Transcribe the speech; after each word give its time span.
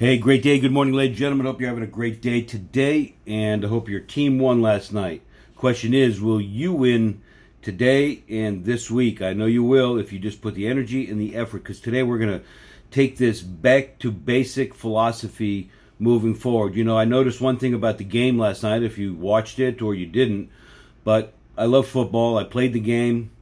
Hey, 0.00 0.16
great 0.16 0.42
day. 0.42 0.58
Good 0.58 0.72
morning, 0.72 0.94
ladies 0.94 1.10
and 1.10 1.18
gentlemen. 1.18 1.44
Hope 1.44 1.60
you're 1.60 1.68
having 1.68 1.84
a 1.84 1.86
great 1.86 2.22
day 2.22 2.40
today, 2.40 3.16
and 3.26 3.62
I 3.62 3.68
hope 3.68 3.86
your 3.86 4.00
team 4.00 4.38
won 4.38 4.62
last 4.62 4.94
night. 4.94 5.20
Question 5.56 5.92
is, 5.92 6.22
will 6.22 6.40
you 6.40 6.72
win 6.72 7.20
today 7.60 8.24
and 8.26 8.64
this 8.64 8.90
week? 8.90 9.20
I 9.20 9.34
know 9.34 9.44
you 9.44 9.62
will 9.62 9.98
if 9.98 10.10
you 10.10 10.18
just 10.18 10.40
put 10.40 10.54
the 10.54 10.68
energy 10.68 11.10
and 11.10 11.20
the 11.20 11.36
effort, 11.36 11.64
because 11.64 11.82
today 11.82 12.02
we're 12.02 12.16
going 12.16 12.40
to 12.40 12.46
take 12.90 13.18
this 13.18 13.42
back 13.42 13.98
to 13.98 14.10
basic 14.10 14.72
philosophy 14.72 15.70
moving 15.98 16.34
forward. 16.34 16.76
You 16.76 16.84
know, 16.84 16.96
I 16.96 17.04
noticed 17.04 17.42
one 17.42 17.58
thing 17.58 17.74
about 17.74 17.98
the 17.98 18.04
game 18.04 18.38
last 18.38 18.62
night, 18.62 18.82
if 18.82 18.96
you 18.96 19.12
watched 19.12 19.58
it 19.58 19.82
or 19.82 19.94
you 19.94 20.06
didn't, 20.06 20.48
but 21.04 21.34
I 21.58 21.66
love 21.66 21.86
football. 21.86 22.38
I 22.38 22.44
played 22.44 22.72
the 22.72 22.80
game 22.80 23.32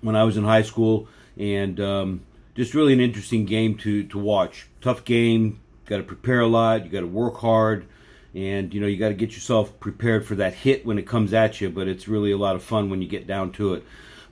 when 0.00 0.16
I 0.16 0.24
was 0.24 0.36
in 0.36 0.42
high 0.42 0.62
school, 0.62 1.06
and 1.36 1.78
um, 1.78 2.22
just 2.56 2.74
really 2.74 2.92
an 2.92 3.00
interesting 3.00 3.44
game 3.44 3.76
to, 3.76 4.02
to 4.02 4.18
watch. 4.18 4.66
Tough 4.80 5.04
game, 5.04 5.60
got 5.88 5.96
to 5.96 6.02
prepare 6.02 6.40
a 6.40 6.46
lot. 6.46 6.84
You 6.84 6.90
got 6.90 7.00
to 7.00 7.06
work 7.06 7.38
hard, 7.38 7.86
and 8.34 8.72
you 8.72 8.80
know 8.80 8.86
you 8.86 8.96
got 8.96 9.08
to 9.08 9.14
get 9.14 9.32
yourself 9.32 9.78
prepared 9.80 10.26
for 10.26 10.34
that 10.36 10.54
hit 10.54 10.86
when 10.86 10.98
it 10.98 11.06
comes 11.06 11.32
at 11.32 11.60
you. 11.60 11.70
But 11.70 11.88
it's 11.88 12.06
really 12.06 12.30
a 12.30 12.36
lot 12.36 12.54
of 12.54 12.62
fun 12.62 12.90
when 12.90 13.02
you 13.02 13.08
get 13.08 13.26
down 13.26 13.52
to 13.52 13.74
it. 13.74 13.84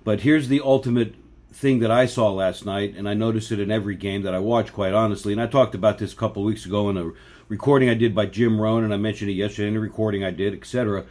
But 0.05 0.21
here's 0.21 0.49
the 0.49 0.61
ultimate 0.61 1.15
thing 1.53 1.81
that 1.81 1.91
I 1.91 2.07
saw 2.07 2.31
last 2.31 2.67
night, 2.67 2.95
and 2.97 3.09
I 3.09 3.15
noticed 3.15 3.51
it 3.51 3.59
in 3.59 3.71
every 3.71 3.97
game 3.97 4.23
that 4.23 4.35
I 4.35 4.39
watch, 4.39 4.73
quite 4.73 4.93
honestly. 4.93 5.33
And 5.33 5.41
I 5.41 5.47
talked 5.47 5.75
about 5.75 5.99
this 5.99 6.13
a 6.13 6.17
couple 6.17 6.43
of 6.43 6.47
weeks 6.47 6.67
ago 6.67 6.91
in 6.91 6.99
a 6.99 7.11
recording 7.49 7.89
I 7.89 7.95
did 7.95 8.15
by 8.15 8.27
Jim 8.27 8.61
Rohn, 8.61 8.85
and 8.85 8.93
I 8.93 8.99
mentioned 8.99 9.31
it 9.31 9.35
yesterday 9.35 9.69
in 9.69 9.77
a 9.77 9.81
recording 9.81 10.23
I 10.23 10.31
did, 10.31 10.55
etc. 10.55 11.07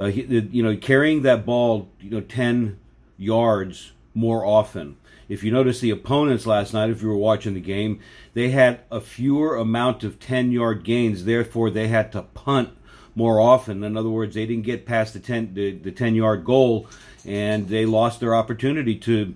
Uh, 0.00 0.06
you 0.06 0.62
know, 0.62 0.76
carrying 0.76 1.22
that 1.22 1.44
ball, 1.44 1.88
you 2.00 2.10
know, 2.10 2.22
ten 2.22 2.78
yards 3.18 3.92
more 4.14 4.44
often 4.44 4.96
if 5.28 5.42
you 5.42 5.50
notice 5.50 5.80
the 5.80 5.90
opponents 5.90 6.46
last 6.46 6.72
night, 6.74 6.90
if 6.90 7.02
you 7.02 7.08
were 7.08 7.16
watching 7.16 7.54
the 7.54 7.60
game, 7.60 8.00
they 8.34 8.50
had 8.50 8.80
a 8.90 9.00
fewer 9.00 9.56
amount 9.56 10.04
of 10.04 10.18
10 10.18 10.52
yard 10.52 10.84
gains. 10.84 11.24
Therefore, 11.24 11.70
they 11.70 11.88
had 11.88 12.12
to 12.12 12.22
punt 12.22 12.70
more 13.14 13.40
often. 13.40 13.84
In 13.84 13.96
other 13.96 14.08
words, 14.08 14.34
they 14.34 14.46
didn't 14.46 14.64
get 14.64 14.86
past 14.86 15.12
the 15.12 15.20
10, 15.20 15.54
the, 15.54 15.72
the 15.72 15.92
10 15.92 16.14
yard 16.14 16.44
goal, 16.44 16.86
and 17.24 17.68
they 17.68 17.86
lost 17.86 18.20
their 18.20 18.34
opportunity 18.34 18.96
to 18.96 19.34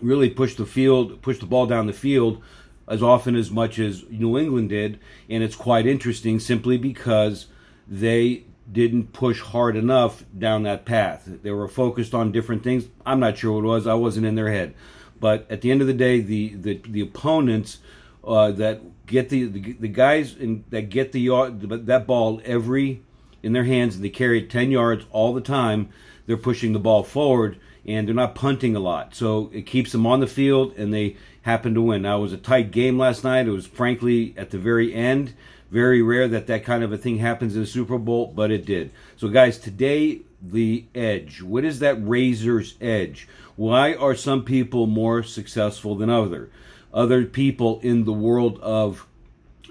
really 0.00 0.30
push 0.30 0.54
the 0.54 0.66
field, 0.66 1.20
push 1.22 1.38
the 1.38 1.46
ball 1.46 1.66
down 1.66 1.86
the 1.86 1.92
field 1.92 2.42
as 2.88 3.02
often 3.02 3.36
as 3.36 3.50
much 3.50 3.78
as 3.78 4.04
New 4.10 4.38
England 4.38 4.70
did. 4.70 4.98
And 5.28 5.42
it's 5.42 5.56
quite 5.56 5.86
interesting 5.86 6.40
simply 6.40 6.76
because 6.76 7.46
they 7.86 8.44
didn't 8.70 9.12
push 9.12 9.40
hard 9.40 9.76
enough 9.76 10.24
down 10.36 10.62
that 10.64 10.84
path. 10.84 11.22
They 11.26 11.50
were 11.50 11.68
focused 11.68 12.14
on 12.14 12.32
different 12.32 12.62
things. 12.62 12.88
I'm 13.04 13.20
not 13.20 13.38
sure 13.38 13.52
what 13.52 13.64
it 13.64 13.68
was. 13.68 13.86
I 13.86 13.94
wasn't 13.94 14.26
in 14.26 14.34
their 14.34 14.50
head. 14.50 14.74
But 15.20 15.46
at 15.50 15.60
the 15.60 15.70
end 15.70 15.80
of 15.80 15.86
the 15.86 15.94
day, 15.94 16.20
the 16.20 16.54
the, 16.54 16.80
the 16.88 17.00
opponents 17.02 17.78
uh, 18.24 18.50
that 18.52 19.06
get 19.06 19.28
the, 19.28 19.44
the, 19.44 19.72
the 19.72 19.88
guys 19.88 20.34
in, 20.36 20.64
that 20.70 20.90
get 20.90 21.12
the 21.12 21.28
that 21.84 22.06
ball 22.06 22.40
every 22.44 23.02
in 23.42 23.52
their 23.52 23.64
hands 23.64 23.94
and 23.94 24.04
they 24.04 24.10
carry 24.10 24.42
it 24.42 24.50
ten 24.50 24.70
yards 24.70 25.04
all 25.10 25.32
the 25.32 25.40
time. 25.40 25.90
They're 26.26 26.36
pushing 26.36 26.72
the 26.72 26.78
ball 26.78 27.02
forward 27.02 27.58
and 27.86 28.06
they're 28.06 28.14
not 28.14 28.34
punting 28.34 28.76
a 28.76 28.80
lot, 28.80 29.14
so 29.14 29.50
it 29.52 29.62
keeps 29.62 29.92
them 29.92 30.06
on 30.06 30.20
the 30.20 30.26
field 30.26 30.74
and 30.76 30.92
they 30.92 31.16
happen 31.42 31.74
to 31.74 31.82
win. 31.82 32.02
Now 32.02 32.18
it 32.18 32.22
was 32.22 32.32
a 32.32 32.38
tight 32.38 32.70
game 32.70 32.98
last 32.98 33.24
night. 33.24 33.46
It 33.46 33.50
was 33.50 33.66
frankly 33.66 34.34
at 34.36 34.50
the 34.50 34.58
very 34.58 34.94
end. 34.94 35.34
Very 35.70 36.02
rare 36.02 36.26
that 36.26 36.48
that 36.48 36.64
kind 36.64 36.82
of 36.82 36.92
a 36.92 36.98
thing 36.98 37.18
happens 37.18 37.54
in 37.54 37.62
the 37.62 37.66
Super 37.66 37.96
Bowl, 37.96 38.32
but 38.34 38.50
it 38.50 38.66
did. 38.66 38.90
So, 39.16 39.28
guys, 39.28 39.56
today 39.56 40.22
the 40.42 40.86
edge. 40.94 41.42
What 41.42 41.64
is 41.64 41.80
that 41.80 41.96
razor's 42.06 42.74
edge? 42.80 43.28
Why 43.56 43.94
are 43.94 44.14
some 44.14 44.44
people 44.44 44.86
more 44.86 45.22
successful 45.22 45.94
than 45.94 46.10
other? 46.10 46.50
Other 46.92 47.24
people 47.24 47.80
in 47.82 48.04
the 48.04 48.12
world 48.12 48.58
of 48.60 49.06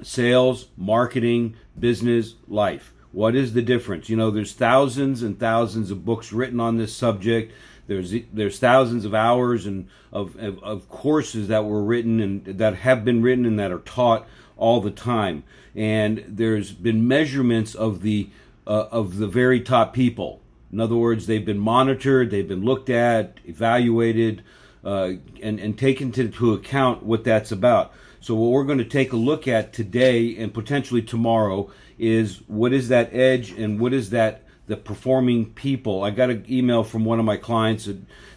sales, 0.03 0.67
marketing, 0.77 1.55
business, 1.77 2.35
life. 2.47 2.93
What 3.11 3.35
is 3.35 3.53
the 3.53 3.61
difference? 3.61 4.09
You 4.09 4.15
know, 4.15 4.31
there's 4.31 4.53
thousands 4.53 5.23
and 5.23 5.39
thousands 5.39 5.91
of 5.91 6.05
books 6.05 6.31
written 6.31 6.59
on 6.59 6.77
this 6.77 6.95
subject. 6.95 7.51
There's 7.87 8.13
there's 8.31 8.59
thousands 8.59 9.03
of 9.03 9.15
hours 9.15 9.65
and 9.65 9.87
of, 10.11 10.35
of, 10.35 10.63
of 10.63 10.89
courses 10.89 11.47
that 11.47 11.65
were 11.65 11.83
written 11.83 12.19
and 12.19 12.45
that 12.45 12.75
have 12.75 13.03
been 13.03 13.23
written 13.23 13.45
and 13.45 13.57
that 13.59 13.71
are 13.71 13.79
taught 13.79 14.27
all 14.57 14.79
the 14.79 14.91
time. 14.91 15.43
And 15.75 16.23
there's 16.27 16.71
been 16.71 17.07
measurements 17.07 17.73
of 17.73 18.01
the 18.01 18.29
uh, 18.67 18.85
of 18.91 19.17
the 19.17 19.27
very 19.27 19.59
top 19.61 19.93
people 19.93 20.41
in 20.71 20.79
other 20.79 20.95
words, 20.95 21.27
they've 21.27 21.45
been 21.45 21.59
monitored, 21.59 22.29
they've 22.29 22.47
been 22.47 22.63
looked 22.63 22.89
at, 22.89 23.39
evaluated, 23.45 24.43
uh, 24.83 25.13
and, 25.41 25.59
and 25.59 25.77
taken 25.77 26.13
into 26.13 26.53
account 26.53 27.03
what 27.03 27.23
that's 27.23 27.51
about. 27.51 27.93
So, 28.21 28.35
what 28.35 28.51
we're 28.51 28.65
going 28.65 28.77
to 28.79 28.85
take 28.85 29.13
a 29.13 29.17
look 29.17 29.47
at 29.47 29.73
today 29.73 30.35
and 30.37 30.53
potentially 30.53 31.01
tomorrow 31.01 31.71
is 31.97 32.41
what 32.47 32.73
is 32.73 32.89
that 32.89 33.13
edge 33.13 33.51
and 33.51 33.79
what 33.79 33.93
is 33.93 34.09
that 34.11 34.43
the 34.67 34.77
performing 34.77 35.47
people. 35.53 36.03
I 36.03 36.11
got 36.11 36.29
an 36.29 36.45
email 36.49 36.83
from 36.83 37.03
one 37.03 37.19
of 37.19 37.25
my 37.25 37.37
clients 37.37 37.89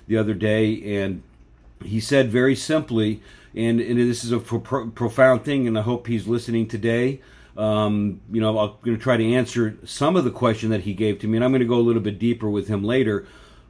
the 0.09 0.17
other 0.17 0.35
day, 0.35 0.99
and 1.01 1.23
he 1.85 2.01
said 2.01 2.31
very 2.31 2.57
simply, 2.57 3.23
and, 3.55 3.81
and 3.81 3.99
this 3.99 4.25
is 4.25 4.33
a 4.33 4.39
pro- 4.39 4.89
profound 4.89 5.45
thing, 5.45 5.67
and 5.67 5.79
I 5.79 5.83
hope 5.83 6.07
he's 6.07 6.27
listening 6.27 6.69
today. 6.69 7.21
Um, 7.57 8.21
you 8.31 8.41
know, 8.41 8.59
I'm 8.59 8.71
going 8.83 8.97
to 8.97 9.03
try 9.03 9.17
to 9.17 9.33
answer 9.35 9.79
some 9.85 10.17
of 10.17 10.25
the 10.25 10.31
question 10.31 10.71
that 10.71 10.83
he 10.83 10.95
gave 10.95 11.19
to 11.21 11.29
me, 11.29 11.37
and 11.37 11.45
I'm 11.45 11.51
going 11.51 11.61
to 11.61 11.67
go 11.67 11.79
a 11.79 11.81
little 11.81 12.03
bit 12.03 12.19
deeper 12.19 12.49
with 12.49 12.69
him 12.69 12.83
later. 12.83 13.27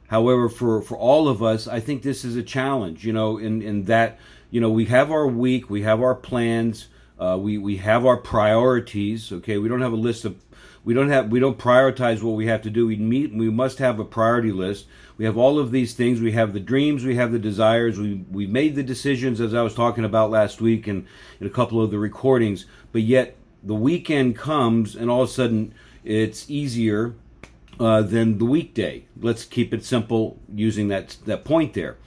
However, 0.07 0.47
for, 0.47 0.81
for 0.81 0.97
all 0.97 1.27
of 1.27 1.41
us, 1.41 1.67
I 1.67 1.79
think 1.79 2.01
this 2.01 2.23
is 2.23 2.35
a 2.35 2.43
challenge, 2.43 3.05
you 3.05 3.13
know, 3.13 3.37
in, 3.37 3.61
in 3.61 3.85
that, 3.85 4.19
you 4.51 4.61
know, 4.61 4.69
we 4.69 4.85
have 4.85 5.11
our 5.11 5.27
week, 5.27 5.69
we 5.69 5.81
have 5.81 6.01
our 6.01 6.15
plans, 6.15 6.87
uh, 7.19 7.37
we, 7.39 7.57
we 7.57 7.77
have 7.77 8.05
our 8.05 8.17
priorities, 8.17 9.31
okay? 9.31 9.57
We 9.57 9.67
don't 9.67 9.81
have 9.81 9.93
a 9.93 9.97
list 9.97 10.23
of, 10.23 10.35
we 10.83 10.93
don't 10.93 11.09
have, 11.09 11.29
we 11.29 11.39
don't 11.39 11.57
prioritize 11.57 12.21
what 12.21 12.35
we 12.35 12.47
have 12.47 12.61
to 12.63 12.69
do. 12.69 12.87
We 12.87 12.97
meet, 12.97 13.33
we 13.33 13.49
must 13.49 13.79
have 13.79 13.99
a 13.99 14.05
priority 14.05 14.51
list. 14.51 14.85
We 15.17 15.25
have 15.25 15.37
all 15.37 15.57
of 15.57 15.71
these 15.71 15.93
things. 15.93 16.19
We 16.19 16.33
have 16.33 16.53
the 16.53 16.59
dreams, 16.59 17.05
we 17.05 17.15
have 17.15 17.31
the 17.31 17.39
desires. 17.39 17.97
We, 17.97 18.25
we 18.29 18.47
made 18.47 18.75
the 18.75 18.83
decisions, 18.83 19.39
as 19.39 19.53
I 19.53 19.61
was 19.61 19.73
talking 19.73 20.03
about 20.03 20.31
last 20.31 20.59
week 20.59 20.87
and 20.87 21.07
in 21.39 21.47
a 21.47 21.51
couple 21.51 21.81
of 21.81 21.91
the 21.91 21.99
recordings, 21.99 22.65
but 22.91 23.03
yet 23.03 23.37
the 23.63 23.75
weekend 23.75 24.37
comes 24.37 24.95
and 24.95 25.09
all 25.09 25.23
of 25.23 25.29
a 25.29 25.31
sudden 25.31 25.73
it's 26.03 26.49
easier 26.49 27.15
uh, 27.79 28.01
than 28.01 28.37
the 28.37 28.45
weekday. 28.45 29.05
Let's 29.19 29.45
keep 29.45 29.73
it 29.73 29.83
simple 29.83 30.37
using 30.53 30.89
that 30.89 31.17
that 31.25 31.43
point 31.45 31.73
there. 31.73 31.97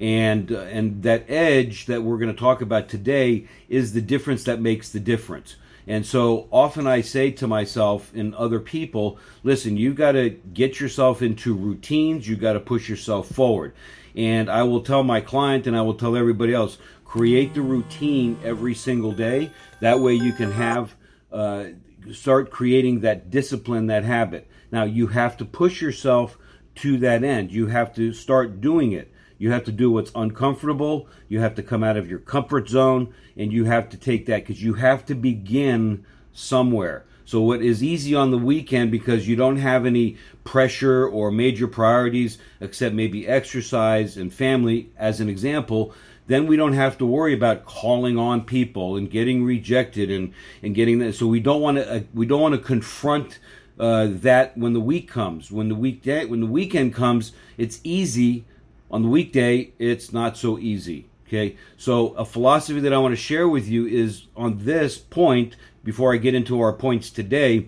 And 0.00 0.50
uh, 0.50 0.60
and 0.60 1.02
that 1.02 1.30
edge 1.30 1.86
that 1.86 2.02
we're 2.02 2.18
going 2.18 2.34
to 2.34 2.38
talk 2.38 2.60
about 2.60 2.88
today 2.88 3.46
is 3.68 3.92
the 3.92 4.00
difference 4.00 4.44
that 4.44 4.60
makes 4.60 4.90
the 4.90 5.00
difference. 5.00 5.56
And 5.86 6.06
so 6.06 6.48
often 6.50 6.86
I 6.86 7.00
say 7.00 7.32
to 7.32 7.46
myself 7.46 8.12
and 8.14 8.34
other 8.36 8.60
people, 8.60 9.18
listen, 9.42 9.76
you 9.76 9.92
got 9.94 10.12
to 10.12 10.30
get 10.30 10.78
yourself 10.80 11.22
into 11.22 11.54
routines, 11.54 12.28
you 12.28 12.36
got 12.36 12.52
to 12.52 12.60
push 12.60 12.88
yourself 12.88 13.28
forward. 13.28 13.74
And 14.14 14.48
I 14.48 14.62
will 14.62 14.82
tell 14.82 15.02
my 15.02 15.20
client 15.20 15.66
and 15.66 15.76
I 15.76 15.82
will 15.82 15.94
tell 15.94 16.16
everybody 16.16 16.54
else, 16.54 16.78
create 17.04 17.54
the 17.54 17.62
routine 17.62 18.38
every 18.44 18.74
single 18.74 19.12
day. 19.12 19.50
That 19.80 19.98
way 19.98 20.14
you 20.14 20.32
can 20.32 20.52
have 20.52 20.94
uh, 21.32 21.64
start 22.12 22.50
creating 22.50 23.00
that 23.00 23.30
discipline, 23.30 23.86
that 23.86 24.04
habit. 24.04 24.48
Now, 24.70 24.84
you 24.84 25.08
have 25.08 25.36
to 25.38 25.44
push 25.44 25.80
yourself 25.80 26.38
to 26.76 26.98
that 26.98 27.22
end. 27.22 27.52
You 27.52 27.66
have 27.66 27.94
to 27.96 28.12
start 28.12 28.60
doing 28.60 28.92
it. 28.92 29.12
You 29.38 29.50
have 29.50 29.64
to 29.64 29.72
do 29.72 29.90
what's 29.90 30.12
uncomfortable. 30.14 31.08
You 31.28 31.40
have 31.40 31.54
to 31.56 31.62
come 31.62 31.82
out 31.82 31.96
of 31.96 32.08
your 32.08 32.20
comfort 32.20 32.68
zone, 32.68 33.12
and 33.36 33.52
you 33.52 33.64
have 33.64 33.88
to 33.90 33.96
take 33.96 34.26
that 34.26 34.46
because 34.46 34.62
you 34.62 34.74
have 34.74 35.04
to 35.06 35.14
begin 35.14 36.04
somewhere. 36.32 37.04
So, 37.24 37.40
what 37.40 37.62
is 37.62 37.82
easy 37.82 38.14
on 38.14 38.30
the 38.30 38.38
weekend 38.38 38.90
because 38.90 39.28
you 39.28 39.36
don't 39.36 39.56
have 39.56 39.86
any 39.86 40.16
pressure 40.44 41.06
or 41.06 41.30
major 41.30 41.66
priorities 41.66 42.38
except 42.60 42.94
maybe 42.94 43.26
exercise 43.26 44.16
and 44.16 44.32
family, 44.32 44.90
as 44.96 45.20
an 45.20 45.28
example, 45.28 45.94
then 46.26 46.46
we 46.46 46.56
don't 46.56 46.72
have 46.72 46.98
to 46.98 47.06
worry 47.06 47.34
about 47.34 47.64
calling 47.64 48.16
on 48.16 48.42
people 48.42 48.96
and 48.96 49.10
getting 49.10 49.44
rejected 49.44 50.10
and, 50.10 50.32
and 50.62 50.74
getting 50.74 50.98
that. 51.00 51.14
So 51.14 51.26
we 51.26 51.40
don't 51.40 51.60
want 51.60 51.78
to 51.78 51.96
uh, 51.96 52.00
we 52.14 52.26
don't 52.26 52.40
want 52.40 52.54
to 52.54 52.60
confront 52.60 53.38
uh, 53.78 54.08
that 54.10 54.56
when 54.56 54.72
the 54.72 54.80
week 54.80 55.08
comes. 55.08 55.50
When 55.50 55.68
the 55.68 55.74
weekday 55.74 56.24
when 56.24 56.40
the 56.40 56.46
weekend 56.46 56.94
comes, 56.94 57.32
it's 57.56 57.80
easy. 57.82 58.44
On 58.90 59.02
the 59.02 59.08
weekday, 59.08 59.72
it's 59.78 60.12
not 60.12 60.36
so 60.36 60.58
easy. 60.58 61.08
Okay, 61.26 61.56
so 61.78 62.08
a 62.08 62.26
philosophy 62.26 62.80
that 62.80 62.92
I 62.92 62.98
want 62.98 63.12
to 63.12 63.20
share 63.20 63.48
with 63.48 63.66
you 63.66 63.86
is 63.86 64.26
on 64.36 64.64
this 64.64 64.98
point. 64.98 65.56
Before 65.82 66.14
I 66.14 66.18
get 66.18 66.34
into 66.34 66.60
our 66.60 66.72
points 66.72 67.10
today, 67.10 67.66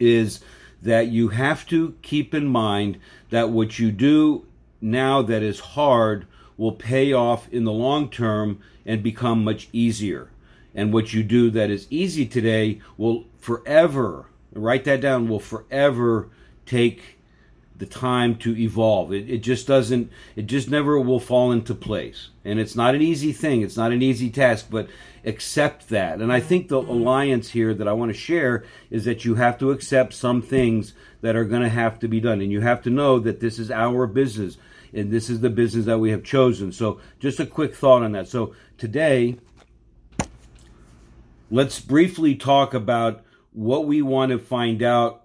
is 0.00 0.40
that 0.80 1.08
you 1.08 1.28
have 1.28 1.66
to 1.66 1.94
keep 2.00 2.34
in 2.34 2.46
mind 2.46 2.98
that 3.30 3.50
what 3.50 3.78
you 3.78 3.92
do 3.92 4.46
now 4.80 5.22
that 5.22 5.42
is 5.42 5.60
hard 5.60 6.26
will 6.62 6.70
pay 6.70 7.12
off 7.12 7.48
in 7.48 7.64
the 7.64 7.72
long 7.72 8.08
term 8.08 8.60
and 8.86 9.02
become 9.02 9.42
much 9.42 9.68
easier. 9.72 10.30
And 10.76 10.92
what 10.92 11.12
you 11.12 11.24
do 11.24 11.50
that 11.50 11.70
is 11.70 11.88
easy 11.90 12.24
today 12.24 12.80
will 12.96 13.24
forever, 13.40 14.26
write 14.52 14.84
that 14.84 15.00
down, 15.00 15.28
will 15.28 15.40
forever 15.40 16.30
take 16.64 17.18
the 17.76 17.84
time 17.84 18.36
to 18.36 18.56
evolve. 18.56 19.12
It, 19.12 19.28
it 19.28 19.38
just 19.38 19.66
doesn't, 19.66 20.08
it 20.36 20.46
just 20.46 20.70
never 20.70 21.00
will 21.00 21.18
fall 21.18 21.50
into 21.50 21.74
place. 21.74 22.28
And 22.44 22.60
it's 22.60 22.76
not 22.76 22.94
an 22.94 23.02
easy 23.02 23.32
thing, 23.32 23.62
it's 23.62 23.76
not 23.76 23.90
an 23.90 24.00
easy 24.00 24.30
task, 24.30 24.68
but 24.70 24.88
accept 25.24 25.88
that. 25.88 26.20
And 26.20 26.32
I 26.32 26.38
think 26.38 26.68
the 26.68 26.78
alliance 26.78 27.50
here 27.50 27.74
that 27.74 27.88
I 27.88 27.92
want 27.92 28.12
to 28.12 28.16
share 28.16 28.64
is 28.88 29.04
that 29.04 29.24
you 29.24 29.34
have 29.34 29.58
to 29.58 29.72
accept 29.72 30.14
some 30.14 30.40
things 30.40 30.94
that 31.22 31.34
are 31.34 31.44
going 31.44 31.62
to 31.62 31.68
have 31.68 31.98
to 31.98 32.06
be 32.06 32.20
done. 32.20 32.40
And 32.40 32.52
you 32.52 32.60
have 32.60 32.82
to 32.82 32.90
know 32.90 33.18
that 33.18 33.40
this 33.40 33.58
is 33.58 33.72
our 33.72 34.06
business 34.06 34.58
and 34.92 35.10
this 35.10 35.30
is 35.30 35.40
the 35.40 35.50
business 35.50 35.86
that 35.86 35.98
we 35.98 36.10
have 36.10 36.24
chosen. 36.24 36.72
So, 36.72 37.00
just 37.18 37.40
a 37.40 37.46
quick 37.46 37.74
thought 37.74 38.02
on 38.02 38.12
that. 38.12 38.28
So, 38.28 38.54
today, 38.78 39.38
let's 41.50 41.80
briefly 41.80 42.34
talk 42.34 42.74
about 42.74 43.24
what 43.52 43.86
we 43.86 44.02
want 44.02 44.32
to 44.32 44.38
find 44.38 44.82
out 44.82 45.24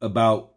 about 0.00 0.51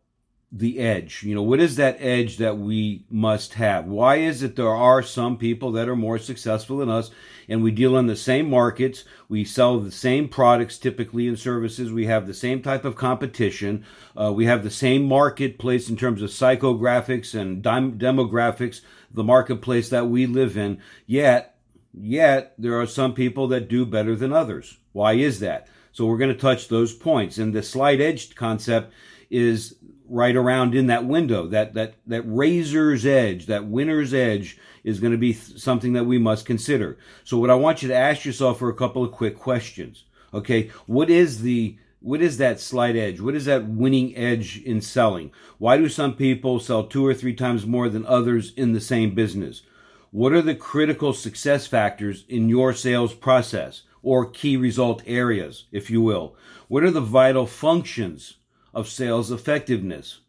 the 0.51 0.79
edge. 0.79 1.23
You 1.23 1.35
know, 1.35 1.43
what 1.43 1.59
is 1.59 1.75
that 1.75 1.97
edge 1.99 2.37
that 2.37 2.57
we 2.57 3.05
must 3.09 3.55
have? 3.55 3.85
Why 3.85 4.17
is 4.17 4.43
it 4.43 4.55
there 4.55 4.69
are 4.69 5.03
some 5.03 5.37
people 5.37 5.71
that 5.73 5.89
are 5.89 5.95
more 5.95 6.17
successful 6.17 6.77
than 6.77 6.89
us 6.89 7.11
and 7.47 7.61
we 7.61 7.71
deal 7.71 7.97
in 7.97 8.07
the 8.07 8.15
same 8.15 8.49
markets, 8.49 9.03
we 9.29 9.43
sell 9.43 9.79
the 9.79 9.91
same 9.91 10.27
products 10.27 10.77
typically 10.77 11.27
and 11.27 11.37
services, 11.37 11.91
we 11.91 12.05
have 12.05 12.25
the 12.25 12.33
same 12.33 12.61
type 12.61 12.85
of 12.85 12.95
competition, 12.95 13.85
uh, 14.19 14.31
we 14.31 14.45
have 14.45 14.63
the 14.63 14.71
same 14.71 15.03
marketplace 15.03 15.89
in 15.89 15.97
terms 15.97 16.21
of 16.21 16.29
psychographics 16.29 17.39
and 17.39 17.61
dim- 17.61 17.99
demographics, 17.99 18.81
the 19.11 19.23
marketplace 19.23 19.89
that 19.89 20.07
we 20.07 20.25
live 20.25 20.57
in, 20.57 20.79
yet, 21.05 21.57
yet 21.93 22.53
there 22.57 22.79
are 22.79 22.87
some 22.87 23.13
people 23.13 23.47
that 23.47 23.69
do 23.69 23.85
better 23.85 24.15
than 24.15 24.33
others. 24.33 24.77
Why 24.91 25.13
is 25.13 25.39
that? 25.41 25.67
So 25.91 26.05
we're 26.05 26.17
going 26.17 26.33
to 26.33 26.39
touch 26.39 26.67
those 26.67 26.93
points. 26.93 27.37
And 27.37 27.53
the 27.53 27.63
slight 27.63 28.01
edge 28.01 28.35
concept 28.35 28.91
is 29.29 29.75
right 30.07 30.35
around 30.35 30.75
in 30.75 30.87
that 30.87 31.05
window. 31.05 31.47
That 31.47 31.73
that 31.73 31.95
that 32.07 32.23
razor's 32.23 33.05
edge, 33.05 33.47
that 33.47 33.65
winner's 33.65 34.13
edge, 34.13 34.57
is 34.83 34.99
going 34.99 35.11
to 35.11 35.17
be 35.17 35.33
th- 35.33 35.59
something 35.59 35.93
that 35.93 36.05
we 36.05 36.17
must 36.17 36.45
consider. 36.45 36.97
So, 37.23 37.37
what 37.37 37.49
I 37.49 37.55
want 37.55 37.81
you 37.81 37.87
to 37.89 37.95
ask 37.95 38.25
yourself 38.25 38.61
are 38.61 38.69
a 38.69 38.75
couple 38.75 39.03
of 39.03 39.11
quick 39.11 39.37
questions. 39.37 40.05
Okay, 40.33 40.69
what 40.85 41.09
is 41.09 41.41
the 41.41 41.77
what 42.01 42.21
is 42.21 42.37
that 42.37 42.59
slight 42.59 42.95
edge? 42.95 43.19
What 43.19 43.35
is 43.35 43.45
that 43.45 43.67
winning 43.67 44.15
edge 44.15 44.61
in 44.61 44.79
selling? 44.79 45.31
Why 45.57 45.77
do 45.77 45.89
some 45.89 46.13
people 46.13 46.59
sell 46.59 46.85
two 46.85 47.05
or 47.05 47.15
three 47.15 47.33
times 47.33 47.65
more 47.65 47.89
than 47.89 48.05
others 48.05 48.53
in 48.55 48.73
the 48.73 48.81
same 48.81 49.15
business? 49.15 49.63
What 50.11 50.31
are 50.31 50.41
the 50.41 50.55
critical 50.55 51.13
success 51.13 51.65
factors 51.65 52.23
in 52.29 52.47
your 52.47 52.73
sales 52.73 53.13
process 53.13 53.81
or 54.03 54.29
key 54.29 54.55
result 54.55 55.01
areas, 55.07 55.65
if 55.71 55.89
you 55.89 55.99
will? 56.01 56.35
What 56.67 56.83
are 56.83 56.91
the 56.91 57.01
vital 57.01 57.47
functions 57.47 58.35
of 58.75 58.87
sales 58.87 59.31
effectiveness? 59.31 60.19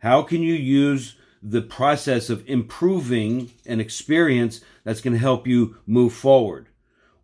How 0.00 0.22
can 0.22 0.42
you 0.42 0.54
use 0.54 1.16
the 1.42 1.62
process 1.62 2.28
of 2.28 2.46
improving 2.48 3.52
an 3.64 3.80
experience 3.80 4.60
that's 4.84 5.00
going 5.00 5.14
to 5.14 5.20
help 5.20 5.46
you 5.46 5.78
move 5.86 6.12
forward? 6.12 6.68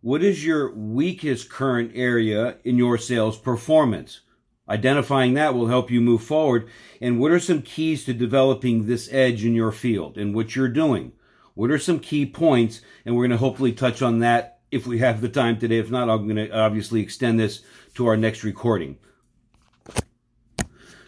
What 0.01 0.23
is 0.23 0.45
your 0.45 0.73
weakest 0.73 1.49
current 1.49 1.91
area 1.93 2.57
in 2.63 2.77
your 2.77 2.97
sales 2.97 3.37
performance? 3.37 4.21
Identifying 4.67 5.33
that 5.33 5.53
will 5.53 5.67
help 5.67 5.91
you 5.91 6.01
move 6.01 6.23
forward. 6.23 6.69
And 7.01 7.19
what 7.19 7.31
are 7.31 7.39
some 7.39 7.61
keys 7.61 8.05
to 8.05 8.13
developing 8.13 8.85
this 8.85 9.09
edge 9.11 9.45
in 9.45 9.53
your 9.53 9.71
field 9.71 10.17
and 10.17 10.33
what 10.33 10.55
you're 10.55 10.69
doing? 10.69 11.11
What 11.53 11.71
are 11.71 11.77
some 11.77 11.99
key 11.99 12.25
points? 12.25 12.81
And 13.05 13.15
we're 13.15 13.23
going 13.23 13.31
to 13.31 13.37
hopefully 13.37 13.73
touch 13.73 14.01
on 14.01 14.19
that 14.19 14.59
if 14.71 14.87
we 14.87 14.99
have 14.99 15.21
the 15.21 15.29
time 15.29 15.59
today. 15.59 15.77
If 15.77 15.91
not, 15.91 16.09
I'm 16.09 16.27
going 16.27 16.47
to 16.47 16.57
obviously 16.57 17.01
extend 17.01 17.39
this 17.39 17.61
to 17.95 18.07
our 18.07 18.17
next 18.17 18.43
recording. 18.43 18.97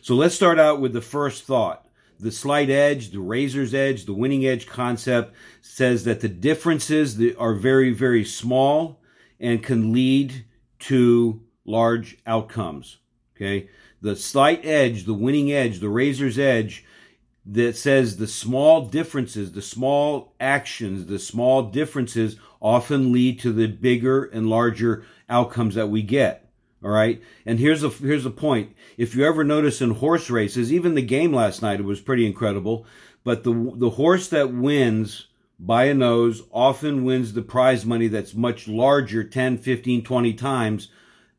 So 0.07 0.15
let's 0.15 0.36
start 0.36 0.57
out 0.57 0.80
with 0.80 0.94
the 0.94 1.01
first 1.01 1.44
thought. 1.44 1.86
The 2.18 2.31
slight 2.31 2.69
edge, 2.69 3.09
the 3.09 3.19
razor's 3.19 3.74
edge, 3.74 4.06
the 4.06 4.13
winning 4.13 4.45
edge 4.45 4.65
concept 4.65 5.36
says 5.62 6.06
that 6.06 6.21
the 6.21 6.30
differences 6.30 7.21
are 7.38 7.54
very, 7.54 7.92
very 7.92 8.24
small 8.24 9.01
and 9.38 9.62
can 9.62 9.92
lead 9.92 10.45
to 10.80 11.42
large 11.65 12.19
outcomes. 12.25 13.00
Okay. 13.36 13.69
The 14.01 14.15
slight 14.15 14.65
edge, 14.65 15.04
the 15.04 15.13
winning 15.13 15.51
edge, 15.51 15.81
the 15.81 15.89
razor's 15.89 16.39
edge 16.39 16.86
that 17.45 17.75
says 17.75 18.15
the 18.15 18.27
small 18.27 18.86
differences, 18.86 19.51
the 19.51 19.62
small 19.62 20.36
actions, 20.39 21.07
the 21.07 21.19
small 21.19 21.63
differences 21.63 22.38
often 22.62 23.12
lead 23.12 23.42
to 23.42 23.51
the 23.51 23.68
bigger 23.68 24.24
and 24.24 24.50
larger 24.50 25.03
outcomes 25.27 25.75
that 25.75 25.89
we 25.89 26.01
get. 26.01 26.47
All 26.88 26.94
right. 26.94 27.22
And 27.45 27.60
here's 27.60 27.84
a 27.84 27.89
here's 27.89 28.24
the 28.24 28.30
point. 28.30 28.74
If 28.98 29.13
you 29.13 29.25
ever 29.25 29.44
notice 29.44 29.81
in 29.81 29.92
horse 29.92 30.30
races, 30.30 30.72
even 30.72 30.95
the 30.95 31.01
game 31.01 31.34
last 31.34 31.62
night, 31.62 31.81
it 31.81 31.86
was 31.86 32.00
pretty 32.00 32.25
incredible. 32.25 32.86
But 33.25 33.44
the 33.44 33.74
the 33.75 33.89
horse 33.89 34.30
that 34.30 34.54
wins 34.54 35.28
by 35.60 35.86
a 35.86 35.94
nose 35.94 36.44
often 36.50 37.04
wins 37.04 37.34
the 37.34 37.42
prize 37.42 37.86
money 37.86 38.07
that's 38.07 38.34
much 38.34 38.69
larger 38.69 39.25
10 39.25 39.57
15 39.57 40.04
20 40.06 40.34
times 40.34 40.88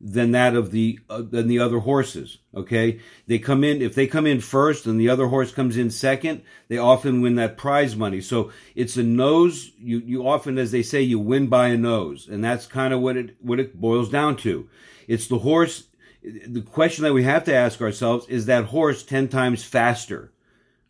than 0.01 0.31
that 0.31 0.55
of 0.55 0.71
the 0.71 0.99
uh, 1.09 1.21
than 1.21 1.47
the 1.47 1.57
other 1.57 1.79
horses 1.79 2.39
okay 2.53 2.99
they 3.27 3.39
come 3.39 3.63
in 3.63 3.81
if 3.81 3.95
they 3.95 4.07
come 4.07 4.25
in 4.25 4.41
first 4.41 4.85
and 4.85 4.99
the 4.99 5.07
other 5.07 5.27
horse 5.27 5.53
comes 5.53 5.77
in 5.77 5.89
second 5.89 6.41
they 6.67 6.77
often 6.77 7.21
win 7.21 7.35
that 7.35 7.57
prize 7.57 7.95
money 7.95 8.19
so 8.19 8.51
it's 8.75 8.97
a 8.97 9.03
nose 9.03 9.71
you 9.77 9.99
you 9.99 10.27
often 10.27 10.57
as 10.57 10.71
they 10.71 10.83
say 10.83 11.01
you 11.01 11.17
win 11.17 11.47
by 11.47 11.69
a 11.69 11.77
nose 11.77 12.27
and 12.27 12.43
that's 12.43 12.65
kind 12.65 12.93
of 12.93 12.99
what 12.99 13.15
it 13.15 13.37
what 13.41 13.59
it 13.59 13.79
boils 13.79 14.09
down 14.09 14.35
to 14.35 14.69
it's 15.09 15.27
the 15.27 15.39
horse. 15.39 15.87
The 16.23 16.61
question 16.61 17.03
that 17.03 17.13
we 17.13 17.23
have 17.23 17.43
to 17.45 17.53
ask 17.53 17.81
ourselves 17.81 18.27
is 18.29 18.45
that 18.45 18.65
horse 18.65 19.03
10 19.03 19.27
times 19.27 19.63
faster? 19.63 20.31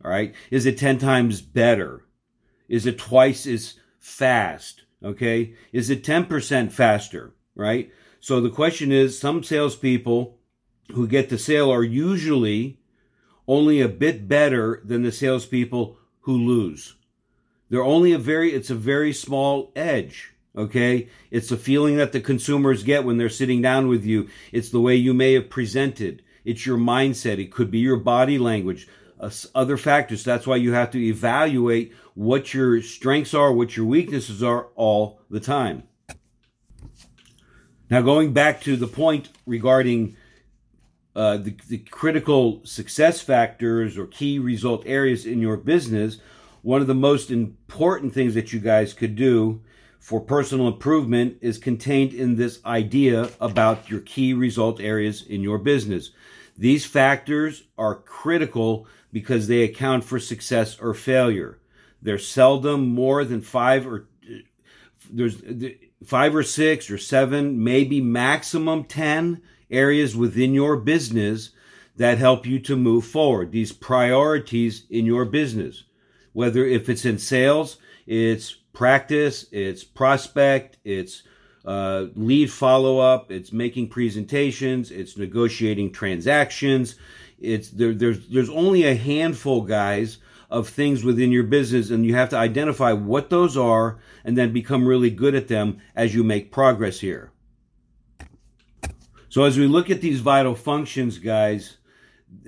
All 0.04 0.12
right. 0.12 0.36
Is 0.52 0.66
it 0.66 0.78
10 0.78 0.98
times 0.98 1.42
better? 1.42 2.06
Is 2.68 2.86
it 2.86 2.98
twice 2.98 3.48
as 3.48 3.76
fast? 3.98 4.84
Okay. 5.02 5.56
Is 5.72 5.90
it 5.90 6.04
10% 6.04 6.72
faster? 6.72 7.34
Right. 7.56 7.92
So 8.20 8.42
the 8.42 8.50
question 8.50 8.92
is 8.92 9.18
some 9.18 9.42
salespeople 9.42 10.38
who 10.92 11.08
get 11.08 11.30
the 11.30 11.38
sale 11.38 11.72
are 11.72 11.84
usually 11.84 12.82
only 13.48 13.80
a 13.80 13.88
bit 13.88 14.28
better 14.28 14.82
than 14.84 15.04
the 15.04 15.14
salespeople 15.14 15.98
who 16.22 16.34
lose. 16.34 16.96
They're 17.70 17.84
only 17.84 18.12
a 18.12 18.18
very, 18.18 18.52
it's 18.52 18.70
a 18.70 18.76
very 18.76 19.14
small 19.14 19.72
edge. 19.78 20.34
Okay. 20.60 21.08
It's 21.32 21.48
the 21.48 21.56
feeling 21.56 21.96
that 21.98 22.12
the 22.12 22.20
consumers 22.20 22.84
get 22.84 23.06
when 23.06 23.18
they're 23.18 23.30
sitting 23.30 23.62
down 23.62 23.88
with 23.88 24.04
you. 24.04 24.28
It's 24.52 24.70
the 24.70 24.82
way 24.82 24.94
you 24.94 25.14
may 25.14 25.32
have 25.34 25.50
presented. 25.50 26.22
It's 26.44 26.66
your 26.66 26.78
mindset. 26.78 27.40
It 27.40 27.54
could 27.54 27.72
be 27.72 27.80
your 27.80 27.96
body 27.96 28.38
language, 28.38 28.86
uh, 29.22 29.30
other 29.56 29.78
factors. 29.78 30.26
That's 30.26 30.46
why 30.46 30.58
you 30.58 30.74
have 30.74 30.92
to 30.92 31.00
evaluate 31.00 31.94
what 32.14 32.54
your 32.54 32.82
strengths 32.82 33.34
are, 33.34 33.54
what 33.54 33.78
your 33.78 33.86
weaknesses 33.86 34.44
are 34.44 34.68
all 34.76 35.22
the 35.30 35.40
time. 35.40 35.84
Now, 37.90 38.02
going 38.02 38.34
back 38.34 38.60
to 38.62 38.76
the 38.76 38.86
point 38.86 39.30
regarding 39.46 40.18
uh, 41.16 41.38
the, 41.38 41.56
the 41.70 41.78
critical 41.78 42.66
success 42.66 43.22
factors 43.22 43.98
or 43.98 44.08
key 44.08 44.40
result 44.40 44.84
areas 44.86 45.26
in 45.26 45.40
your 45.40 45.56
business, 45.56 46.18
one 46.64 46.82
of 46.82 46.88
the 46.88 46.94
most 46.94 47.32
important 47.32 48.14
things 48.14 48.34
that 48.34 48.52
you 48.52 48.60
guys 48.60 48.94
could 48.94 49.16
do 49.16 49.62
for 50.00 50.22
personal 50.22 50.68
improvement 50.68 51.38
is 51.42 51.58
contained 51.58 52.14
in 52.14 52.36
this 52.36 52.64
idea 52.66 53.30
about 53.40 53.90
your 53.90 54.00
key 54.00 54.34
result 54.34 54.80
areas 54.80 55.22
in 55.22 55.42
your 55.42 55.58
business. 55.58 56.12
These 56.58 56.86
factors 56.86 57.64
are 57.78 57.96
critical 57.96 58.88
because 59.12 59.48
they 59.48 59.64
account 59.64 60.04
for 60.04 60.20
success 60.20 60.80
or 60.80 60.94
failure. 60.94 61.60
They're 62.02 62.18
seldom 62.18 62.88
more 62.88 63.26
than 63.26 63.42
five 63.42 63.86
or 63.86 64.08
there's 65.12 65.42
five 66.06 66.36
or 66.36 66.44
six 66.44 66.90
or 66.90 66.98
seven, 66.98 67.64
maybe 67.64 68.00
maximum 68.00 68.84
10 68.86 69.42
areas 69.70 70.16
within 70.16 70.54
your 70.54 70.78
business 70.78 71.52
that 71.98 72.18
help 72.18 72.46
you 72.46 72.60
to 72.60 72.76
move 72.76 73.06
forward. 73.06 73.52
These 73.52 73.74
priorities 73.74 74.86
in 74.90 75.06
your 75.06 75.26
business, 75.26 75.84
whether 76.32 76.66
if 76.66 76.88
it's 76.88 77.06
in 77.06 77.18
sales, 77.18 77.78
it's 78.08 78.56
practice, 78.80 79.46
it's 79.52 79.84
prospect, 79.84 80.78
it's 80.86 81.24
uh, 81.66 82.06
lead 82.16 82.50
follow 82.50 82.98
up, 82.98 83.30
it's 83.30 83.52
making 83.52 83.90
presentations, 83.90 84.90
it's 84.90 85.18
negotiating 85.18 85.92
transactions. 85.92 86.96
It's 87.38 87.70
there, 87.72 87.94
there's 87.94 88.30
there's 88.30 88.50
only 88.50 88.86
a 88.86 88.96
handful, 88.96 89.64
guys, 89.64 90.20
of 90.50 90.70
things 90.70 91.04
within 91.04 91.30
your 91.30 91.44
business, 91.44 91.90
and 91.90 92.06
you 92.06 92.16
have 92.16 92.30
to 92.30 92.38
identify 92.38 92.94
what 92.94 93.30
those 93.30 93.58
are, 93.58 94.00
and 94.24 94.38
then 94.38 94.54
become 94.54 94.88
really 94.88 95.10
good 95.10 95.36
at 95.36 95.50
them 95.50 95.82
as 95.94 96.16
you 96.16 96.24
make 96.24 96.50
progress 96.50 97.02
here. 97.02 97.34
So 99.28 99.44
as 99.44 99.58
we 99.58 99.68
look 99.68 99.90
at 99.90 100.00
these 100.00 100.22
vital 100.22 100.56
functions, 100.56 101.18
guys, 101.18 101.80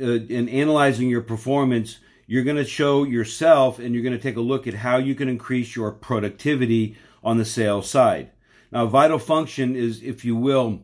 uh, 0.01 0.05
in 0.05 0.47
analyzing 0.47 1.09
your 1.09 1.23
performance, 1.23 1.99
you're 2.27 2.43
going 2.43 2.57
to 2.57 2.65
show 2.65 3.03
yourself 3.03 3.79
and 3.79 3.93
you're 3.93 4.03
going 4.03 4.15
to 4.15 4.21
take 4.21 4.37
a 4.37 4.41
look 4.41 4.67
at 4.67 4.75
how 4.75 4.97
you 4.97 5.15
can 5.15 5.29
increase 5.29 5.75
your 5.75 5.91
productivity 5.91 6.95
on 7.23 7.37
the 7.37 7.45
sales 7.45 7.89
side. 7.89 8.31
Now, 8.71 8.85
vital 8.85 9.19
function 9.19 9.75
is, 9.75 10.01
if 10.01 10.23
you 10.23 10.35
will, 10.35 10.83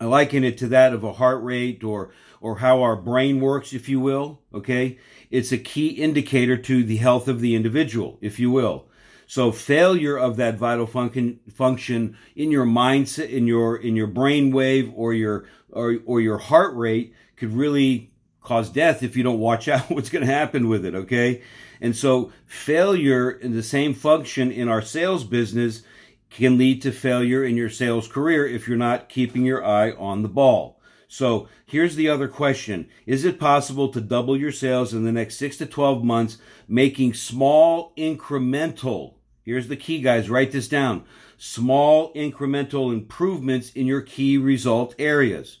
I 0.00 0.06
liken 0.06 0.44
it 0.44 0.58
to 0.58 0.68
that 0.68 0.92
of 0.92 1.04
a 1.04 1.14
heart 1.14 1.42
rate 1.42 1.82
or 1.84 2.12
or 2.40 2.58
how 2.58 2.82
our 2.82 2.94
brain 2.94 3.40
works, 3.40 3.72
if 3.72 3.88
you 3.88 3.98
will. 3.98 4.40
Okay. 4.54 4.98
It's 5.30 5.50
a 5.50 5.58
key 5.58 5.88
indicator 5.88 6.56
to 6.56 6.84
the 6.84 6.98
health 6.98 7.26
of 7.26 7.40
the 7.40 7.54
individual, 7.54 8.16
if 8.20 8.38
you 8.38 8.50
will. 8.50 8.86
So 9.26 9.52
failure 9.52 10.16
of 10.16 10.36
that 10.36 10.56
vital 10.56 10.86
function 10.86 11.40
function 11.52 12.16
in 12.34 12.50
your 12.50 12.64
mindset, 12.64 13.28
in 13.28 13.46
your 13.46 13.76
in 13.76 13.94
your 13.94 14.06
brain 14.06 14.52
wave 14.52 14.90
or 14.94 15.12
your 15.12 15.46
or 15.70 15.96
or 16.06 16.20
your 16.20 16.38
heart 16.38 16.74
rate 16.74 17.12
could 17.36 17.52
really 17.52 18.10
cause 18.48 18.70
death 18.70 19.02
if 19.02 19.16
you 19.16 19.22
don't 19.22 19.38
watch 19.38 19.68
out 19.68 19.90
what's 19.90 20.10
going 20.10 20.26
to 20.26 20.32
happen 20.32 20.68
with 20.68 20.84
it. 20.84 20.94
Okay. 20.94 21.42
And 21.80 21.94
so 21.94 22.32
failure 22.46 23.30
in 23.30 23.54
the 23.54 23.62
same 23.62 23.94
function 23.94 24.50
in 24.50 24.68
our 24.68 24.82
sales 24.82 25.22
business 25.22 25.82
can 26.30 26.58
lead 26.58 26.82
to 26.82 26.92
failure 26.92 27.44
in 27.44 27.56
your 27.56 27.70
sales 27.70 28.08
career 28.08 28.46
if 28.46 28.66
you're 28.66 28.76
not 28.76 29.08
keeping 29.08 29.44
your 29.44 29.64
eye 29.64 29.92
on 29.92 30.22
the 30.22 30.28
ball. 30.28 30.80
So 31.08 31.48
here's 31.64 31.96
the 31.96 32.08
other 32.08 32.28
question. 32.28 32.88
Is 33.06 33.24
it 33.24 33.40
possible 33.40 33.88
to 33.90 34.00
double 34.00 34.36
your 34.36 34.52
sales 34.52 34.92
in 34.92 35.04
the 35.04 35.12
next 35.12 35.36
six 35.36 35.56
to 35.58 35.66
12 35.66 36.04
months, 36.04 36.36
making 36.66 37.14
small 37.14 37.94
incremental, 37.96 39.14
here's 39.42 39.68
the 39.68 39.76
key 39.76 40.02
guys, 40.02 40.28
write 40.28 40.52
this 40.52 40.68
down, 40.68 41.04
small 41.38 42.12
incremental 42.12 42.92
improvements 42.92 43.70
in 43.70 43.86
your 43.86 44.02
key 44.02 44.36
result 44.36 44.94
areas? 44.98 45.60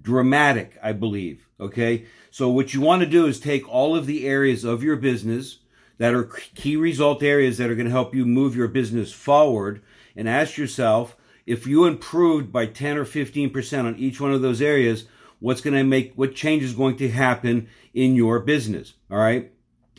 Dramatic, 0.00 0.78
I 0.82 0.92
believe. 0.92 1.48
Okay. 1.60 2.06
So 2.30 2.48
what 2.48 2.74
you 2.74 2.80
want 2.80 3.02
to 3.02 3.08
do 3.08 3.26
is 3.26 3.38
take 3.38 3.68
all 3.68 3.96
of 3.96 4.06
the 4.06 4.26
areas 4.26 4.64
of 4.64 4.82
your 4.82 4.96
business 4.96 5.58
that 5.98 6.14
are 6.14 6.24
key 6.24 6.76
result 6.76 7.22
areas 7.22 7.58
that 7.58 7.70
are 7.70 7.74
going 7.74 7.86
to 7.86 7.92
help 7.92 8.14
you 8.14 8.26
move 8.26 8.56
your 8.56 8.68
business 8.68 9.12
forward 9.12 9.82
and 10.16 10.28
ask 10.28 10.56
yourself, 10.56 11.16
if 11.46 11.66
you 11.66 11.84
improved 11.84 12.50
by 12.50 12.66
10 12.66 12.96
or 12.96 13.04
15% 13.04 13.84
on 13.84 13.96
each 13.96 14.20
one 14.20 14.32
of 14.32 14.42
those 14.42 14.60
areas, 14.60 15.06
what's 15.38 15.60
going 15.60 15.76
to 15.76 15.84
make, 15.84 16.14
what 16.14 16.34
change 16.34 16.62
is 16.62 16.74
going 16.74 16.96
to 16.96 17.08
happen 17.08 17.68
in 17.92 18.16
your 18.16 18.40
business? 18.40 18.94
All 19.10 19.18
right. 19.18 19.52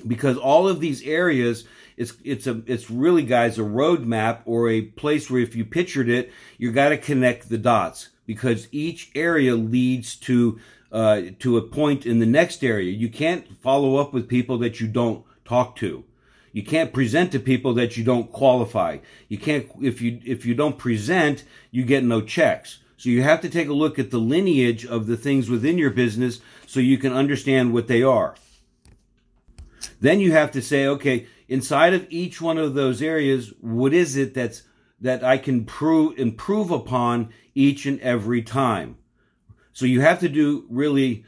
Because 0.05 0.37
all 0.37 0.67
of 0.67 0.81
these 0.81 1.03
areas, 1.03 1.65
it's, 1.95 2.13
it's 2.23 2.47
a, 2.47 2.61
it's 2.65 2.91
really 2.91 3.23
guys, 3.23 3.57
a 3.57 3.61
roadmap 3.61 4.41
or 4.45 4.69
a 4.69 4.81
place 4.81 5.29
where 5.29 5.41
if 5.41 5.55
you 5.55 5.63
pictured 5.63 6.09
it, 6.09 6.31
you 6.57 6.71
got 6.71 6.89
to 6.89 6.97
connect 6.97 7.47
the 7.47 7.57
dots 7.57 8.09
because 8.25 8.67
each 8.72 9.12
area 9.15 9.55
leads 9.55 10.15
to, 10.15 10.60
uh, 10.91 11.22
to 11.39 11.58
a 11.58 11.62
point 11.62 12.05
in 12.05 12.20
the 12.20 12.25
next 12.25 12.63
area. 12.63 12.91
You 12.91 13.10
can't 13.10 13.58
follow 13.62 13.98
up 13.98 14.13
with 14.13 14.27
people 14.27 14.58
that 14.60 14.79
you 14.79 14.88
don't 14.88 15.24
talk 15.46 15.75
to. 15.77 16.03
You 16.55 16.63
can't 16.63 16.94
present 16.94 17.34
to 17.34 17.39
people 17.39 17.74
that 17.74 17.98
you 17.98 18.05
don't 18.05 18.32
qualify. 18.32 19.00
You 19.27 19.38
can't 19.38 19.67
if 19.82 20.01
you 20.01 20.22
if 20.24 20.46
you 20.46 20.55
don't 20.55 20.77
present, 20.77 21.44
you 21.70 21.84
get 21.84 22.05
no 22.05 22.22
checks. 22.22 22.79
So 22.96 23.10
you 23.10 23.24
have 23.24 23.41
to 23.41 23.50
take 23.50 23.67
a 23.67 23.74
look 23.74 24.00
at 24.00 24.10
the 24.10 24.20
lineage 24.20 24.86
of 24.86 25.05
the 25.05 25.17
things 25.17 25.50
within 25.50 25.77
your 25.77 25.89
business 25.89 26.39
so 26.65 26.79
you 26.79 26.98
can 26.98 27.12
understand 27.12 27.74
what 27.74 27.89
they 27.89 28.01
are. 28.03 28.36
Then 30.00 30.22
you 30.22 30.32
have 30.32 30.51
to 30.51 30.62
say, 30.62 30.88
okay, 30.88 31.27
inside 31.50 31.94
of 31.94 32.08
each 32.10 32.39
one 32.39 32.58
of 32.58 32.74
those 32.74 33.01
areas, 33.01 33.53
what 33.60 33.94
is 33.94 34.15
it 34.15 34.34
that's 34.34 34.63
that 35.01 35.23
I 35.23 35.37
can 35.37 35.65
prove 35.65 36.17
improve 36.17 36.71
upon 36.71 37.29
each 37.53 37.85
and 37.85 37.99
every 38.01 38.41
time? 38.41 38.97
So 39.73 39.85
you 39.85 40.01
have 40.01 40.19
to 40.19 40.29
do 40.29 40.65
really 40.69 41.25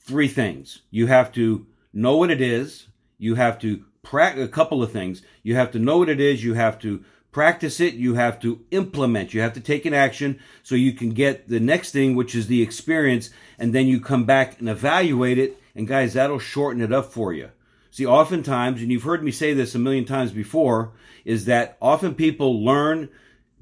three 0.00 0.28
things. 0.28 0.82
You 0.90 1.06
have 1.06 1.32
to 1.32 1.66
know 1.92 2.16
what 2.16 2.30
it 2.30 2.40
is, 2.40 2.86
you 3.18 3.34
have 3.34 3.58
to 3.60 3.84
practice 4.02 4.44
a 4.44 4.48
couple 4.48 4.82
of 4.82 4.92
things. 4.92 5.22
You 5.42 5.54
have 5.56 5.70
to 5.72 5.78
know 5.78 5.98
what 5.98 6.08
it 6.08 6.20
is. 6.20 6.42
You 6.42 6.54
have 6.54 6.78
to 6.80 7.04
practice 7.32 7.80
it. 7.80 7.94
You 7.94 8.14
have 8.14 8.40
to 8.40 8.64
implement. 8.70 9.34
You 9.34 9.40
have 9.42 9.52
to 9.54 9.60
take 9.60 9.84
an 9.84 9.94
action 9.94 10.40
so 10.62 10.74
you 10.74 10.92
can 10.92 11.10
get 11.10 11.48
the 11.48 11.60
next 11.60 11.92
thing, 11.92 12.14
which 12.14 12.34
is 12.34 12.46
the 12.46 12.62
experience. 12.62 13.30
And 13.58 13.74
then 13.74 13.86
you 13.86 14.00
come 14.00 14.24
back 14.24 14.58
and 14.58 14.68
evaluate 14.68 15.38
it. 15.38 15.58
And 15.74 15.86
guys, 15.86 16.14
that'll 16.14 16.38
shorten 16.38 16.82
it 16.82 16.92
up 16.92 17.12
for 17.12 17.32
you. 17.32 17.50
See, 17.90 18.06
oftentimes, 18.06 18.80
and 18.80 18.90
you've 18.90 19.02
heard 19.02 19.22
me 19.22 19.32
say 19.32 19.52
this 19.52 19.74
a 19.74 19.78
million 19.78 20.04
times 20.04 20.32
before, 20.32 20.92
is 21.30 21.44
that 21.44 21.76
often 21.80 22.12
people 22.12 22.64
learn, 22.64 23.08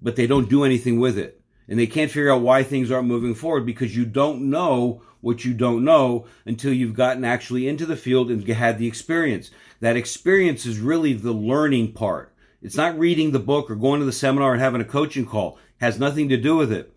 but 0.01 0.17
they 0.17 0.27
don't 0.27 0.49
do 0.49 0.65
anything 0.65 0.99
with 0.99 1.19
it. 1.19 1.43
And 1.69 1.79
they 1.79 1.87
can't 1.87 2.11
figure 2.11 2.33
out 2.33 2.41
why 2.41 2.63
things 2.63 2.91
aren't 2.91 3.09
moving 3.09 3.35
forward 3.35 3.67
because 3.67 3.95
you 3.95 4.07
don't 4.07 4.49
know 4.49 5.03
what 5.21 5.45
you 5.45 5.53
don't 5.53 5.85
know 5.85 6.25
until 6.47 6.73
you've 6.73 6.95
gotten 6.95 7.27
actually 7.27 7.69
into 7.69 7.85
the 7.85 7.95
field 7.95 8.31
and 8.31 8.43
had 8.49 8.79
the 8.79 8.87
experience. 8.87 9.51
That 9.81 9.99
experience 9.99 10.65
is 10.65 10.79
really 10.79 11.13
the 11.13 11.33
learning 11.33 11.93
part. 11.93 12.35
It's 12.63 12.77
not 12.77 12.99
reading 12.99 13.33
the 13.33 13.39
book 13.39 13.71
or 13.71 13.77
going 13.77 14.01
to 14.01 14.07
the 14.07 14.13
seminar 14.13 14.53
and 14.53 14.63
having 14.63 14.81
a 14.81 14.87
coaching 14.87 15.27
call. 15.27 15.59
It 15.79 15.85
has 15.85 15.99
nothing 15.99 16.31
to 16.31 16.39
do 16.39 16.57
with 16.57 16.73
it. 16.73 16.95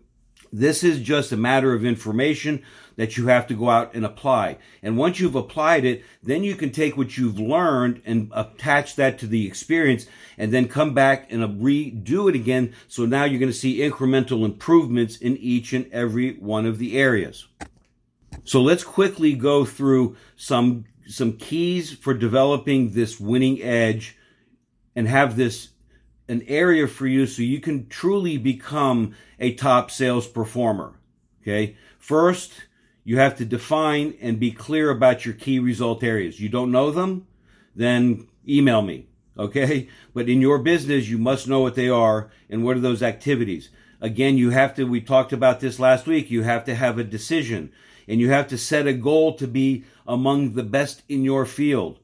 This 0.52 0.84
is 0.84 1.00
just 1.00 1.32
a 1.32 1.36
matter 1.36 1.72
of 1.72 1.84
information 1.84 2.62
that 2.96 3.16
you 3.16 3.28
have 3.28 3.46
to 3.46 3.54
go 3.54 3.70
out 3.70 3.94
and 3.94 4.04
apply. 4.04 4.58
And 4.82 4.98
once 4.98 5.18
you've 5.18 5.34
applied 5.34 5.86
it, 5.86 6.04
then 6.22 6.44
you 6.44 6.54
can 6.54 6.70
take 6.70 6.96
what 6.96 7.16
you've 7.16 7.38
learned 7.38 8.02
and 8.04 8.30
attach 8.34 8.96
that 8.96 9.18
to 9.20 9.26
the 9.26 9.46
experience 9.46 10.06
and 10.36 10.52
then 10.52 10.68
come 10.68 10.92
back 10.92 11.32
and 11.32 11.42
redo 11.62 12.28
it 12.28 12.34
again. 12.34 12.74
So 12.88 13.06
now 13.06 13.24
you're 13.24 13.40
going 13.40 13.50
to 13.50 13.58
see 13.58 13.78
incremental 13.78 14.44
improvements 14.44 15.16
in 15.16 15.38
each 15.38 15.72
and 15.72 15.90
every 15.90 16.34
one 16.34 16.66
of 16.66 16.78
the 16.78 16.98
areas. 16.98 17.46
So 18.44 18.60
let's 18.60 18.84
quickly 18.84 19.34
go 19.34 19.64
through 19.64 20.16
some 20.36 20.84
some 21.06 21.32
keys 21.32 21.92
for 21.92 22.14
developing 22.14 22.92
this 22.92 23.18
winning 23.18 23.60
edge 23.60 24.16
and 24.94 25.08
have 25.08 25.36
this 25.36 25.71
an 26.32 26.42
area 26.48 26.88
for 26.88 27.06
you 27.06 27.26
so 27.26 27.42
you 27.42 27.60
can 27.60 27.86
truly 27.88 28.38
become 28.38 29.14
a 29.38 29.52
top 29.52 29.90
sales 29.90 30.26
performer. 30.26 30.94
Okay. 31.42 31.76
First, 31.98 32.52
you 33.04 33.18
have 33.18 33.36
to 33.36 33.44
define 33.44 34.16
and 34.18 34.40
be 34.40 34.50
clear 34.50 34.88
about 34.88 35.26
your 35.26 35.34
key 35.34 35.58
result 35.58 36.02
areas. 36.02 36.40
You 36.40 36.48
don't 36.48 36.72
know 36.72 36.90
them? 36.90 37.26
Then 37.76 38.28
email 38.48 38.80
me. 38.80 39.08
Okay. 39.38 39.88
But 40.14 40.30
in 40.30 40.40
your 40.40 40.58
business, 40.58 41.06
you 41.06 41.18
must 41.18 41.46
know 41.46 41.60
what 41.60 41.74
they 41.74 41.90
are 41.90 42.30
and 42.48 42.64
what 42.64 42.78
are 42.78 42.80
those 42.80 43.02
activities. 43.02 43.68
Again, 44.00 44.38
you 44.38 44.50
have 44.50 44.74
to, 44.76 44.84
we 44.84 45.02
talked 45.02 45.34
about 45.34 45.60
this 45.60 45.78
last 45.78 46.06
week. 46.06 46.30
You 46.30 46.44
have 46.44 46.64
to 46.64 46.74
have 46.74 46.98
a 46.98 47.04
decision 47.04 47.70
and 48.08 48.20
you 48.20 48.30
have 48.30 48.48
to 48.48 48.56
set 48.56 48.86
a 48.86 48.94
goal 48.94 49.34
to 49.34 49.46
be 49.46 49.84
among 50.06 50.54
the 50.54 50.64
best 50.64 51.02
in 51.10 51.24
your 51.24 51.44
field. 51.44 51.98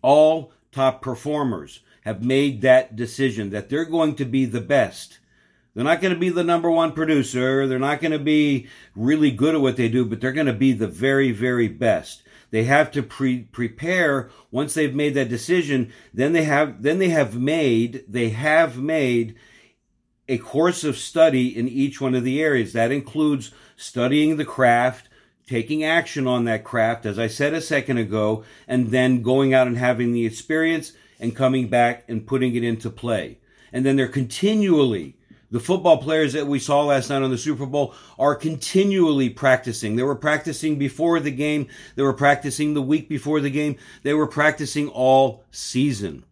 All 0.00 0.52
top 0.72 1.02
performers 1.02 1.80
have 2.08 2.24
made 2.24 2.62
that 2.62 2.96
decision 2.96 3.50
that 3.50 3.68
they're 3.68 3.84
going 3.84 4.14
to 4.14 4.24
be 4.24 4.46
the 4.46 4.62
best. 4.62 5.18
They're 5.74 5.84
not 5.84 6.00
going 6.00 6.14
to 6.14 6.18
be 6.18 6.30
the 6.30 6.42
number 6.42 6.70
one 6.70 6.92
producer. 6.92 7.66
They're 7.66 7.78
not 7.78 8.00
going 8.00 8.12
to 8.12 8.18
be 8.18 8.66
really 8.96 9.30
good 9.30 9.54
at 9.54 9.60
what 9.60 9.76
they 9.76 9.90
do, 9.90 10.06
but 10.06 10.18
they're 10.18 10.32
going 10.32 10.46
to 10.46 10.54
be 10.54 10.72
the 10.72 10.88
very, 10.88 11.32
very 11.32 11.68
best. 11.68 12.22
They 12.50 12.64
have 12.64 12.90
to 12.92 13.02
pre- 13.02 13.42
prepare 13.42 14.30
once 14.50 14.72
they've 14.72 14.94
made 14.94 15.12
that 15.14 15.28
decision. 15.28 15.92
Then 16.14 16.32
they 16.32 16.44
have, 16.44 16.82
then 16.82 16.98
they 16.98 17.10
have 17.10 17.38
made, 17.38 18.04
they 18.08 18.30
have 18.30 18.78
made 18.78 19.36
a 20.26 20.38
course 20.38 20.84
of 20.84 20.96
study 20.96 21.54
in 21.54 21.68
each 21.68 22.00
one 22.00 22.14
of 22.14 22.24
the 22.24 22.40
areas. 22.40 22.72
That 22.72 22.90
includes 22.90 23.52
studying 23.76 24.38
the 24.38 24.46
craft, 24.46 25.10
taking 25.46 25.84
action 25.84 26.26
on 26.26 26.44
that 26.46 26.64
craft, 26.64 27.04
as 27.04 27.18
I 27.18 27.26
said 27.26 27.52
a 27.52 27.60
second 27.60 27.98
ago, 27.98 28.44
and 28.66 28.92
then 28.92 29.20
going 29.20 29.52
out 29.52 29.66
and 29.66 29.76
having 29.76 30.12
the 30.12 30.24
experience 30.24 30.94
and 31.20 31.36
coming 31.36 31.68
back 31.68 32.04
and 32.08 32.26
putting 32.26 32.54
it 32.54 32.64
into 32.64 32.90
play. 32.90 33.38
And 33.72 33.84
then 33.84 33.96
they're 33.96 34.08
continually, 34.08 35.16
the 35.50 35.60
football 35.60 35.98
players 35.98 36.34
that 36.34 36.46
we 36.46 36.58
saw 36.58 36.84
last 36.84 37.10
night 37.10 37.22
on 37.22 37.30
the 37.30 37.38
Super 37.38 37.66
Bowl 37.66 37.94
are 38.18 38.34
continually 38.34 39.30
practicing. 39.30 39.96
They 39.96 40.02
were 40.02 40.14
practicing 40.14 40.78
before 40.78 41.20
the 41.20 41.30
game. 41.30 41.68
They 41.94 42.02
were 42.02 42.12
practicing 42.12 42.74
the 42.74 42.82
week 42.82 43.08
before 43.08 43.40
the 43.40 43.50
game. 43.50 43.76
They 44.02 44.14
were 44.14 44.26
practicing 44.26 44.88
all 44.88 45.44
season. 45.50 46.24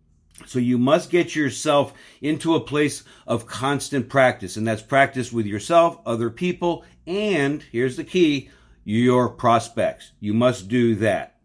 So 0.44 0.58
you 0.58 0.76
must 0.76 1.10
get 1.10 1.34
yourself 1.34 1.94
into 2.20 2.54
a 2.54 2.60
place 2.60 3.04
of 3.26 3.46
constant 3.46 4.08
practice, 4.08 4.56
and 4.56 4.66
that's 4.66 4.82
practice 4.82 5.32
with 5.32 5.46
yourself, 5.46 5.98
other 6.04 6.28
people, 6.28 6.84
and 7.06 7.62
here's 7.72 7.96
the 7.96 8.04
key, 8.04 8.50
your 8.84 9.30
prospects. 9.30 10.12
You 10.20 10.34
must 10.34 10.68
do 10.68 10.94
that. 10.96 11.35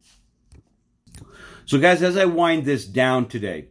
So, 1.66 1.80
guys, 1.80 2.02
as 2.02 2.18
I 2.18 2.26
wind 2.26 2.66
this 2.66 2.86
down 2.86 3.28
today, 3.28 3.68